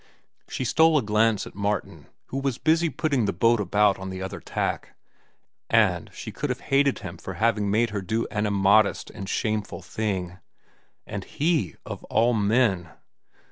[0.49, 4.19] She stole a glance at Martin, who was busy putting the boat about on the
[4.19, 4.95] other tack,
[5.69, 9.83] and she could have hated him for having made her do an immodest and shameful
[9.83, 10.39] thing.
[11.05, 12.89] And he, of all men!